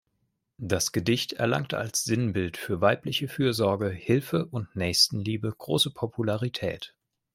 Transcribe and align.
Das 0.57 0.93
Gedicht 0.93 1.33
erlangte 1.33 1.77
als 1.77 2.03
Sinnbild 2.03 2.57
für 2.57 2.81
weibliche 2.81 3.27
Fürsorge, 3.27 3.91
Hilfe 3.91 4.47
und 4.47 4.75
Nächstenliebe 4.75 5.53
große 5.55 5.91
Popularität. 5.91 6.95